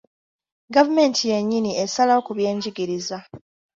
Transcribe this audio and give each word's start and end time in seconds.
Gavumenti 0.75 1.21
yennyini 1.31 1.71
esalawo 1.83 2.21
ku 2.27 2.31
byenjigiriza. 2.37 3.17